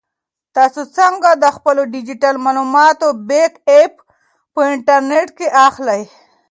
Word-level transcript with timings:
تاسو 0.55 0.81
څنګه 0.97 1.29
د 1.43 1.45
خپلو 1.55 1.81
ډیجیټل 1.93 2.35
معلوماتو 2.45 3.07
بیک 3.29 3.53
اپ 3.77 3.93
په 4.53 4.59
انټرنیټ 4.73 5.27
کې 5.37 5.47
اخلئ؟ 5.67 6.01